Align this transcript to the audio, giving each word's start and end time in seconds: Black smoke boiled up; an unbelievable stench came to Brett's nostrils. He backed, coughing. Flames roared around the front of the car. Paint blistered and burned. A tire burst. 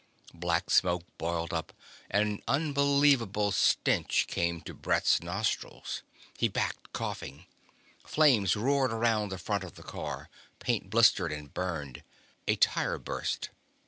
Black 0.33 0.71
smoke 0.71 1.03
boiled 1.19 1.53
up; 1.53 1.73
an 2.09 2.41
unbelievable 2.47 3.51
stench 3.51 4.25
came 4.25 4.59
to 4.61 4.73
Brett's 4.73 5.21
nostrils. 5.21 6.01
He 6.39 6.47
backed, 6.47 6.91
coughing. 6.91 7.45
Flames 8.03 8.55
roared 8.55 8.91
around 8.91 9.29
the 9.29 9.37
front 9.37 9.63
of 9.63 9.75
the 9.75 9.83
car. 9.83 10.27
Paint 10.57 10.89
blistered 10.89 11.31
and 11.31 11.53
burned. 11.53 12.01
A 12.47 12.55
tire 12.55 12.97
burst. 12.97 13.49